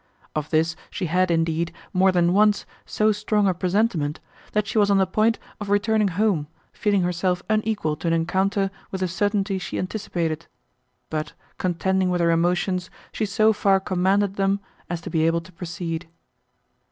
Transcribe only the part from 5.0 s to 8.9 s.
point of returning home, feeling herself unequal to an encounter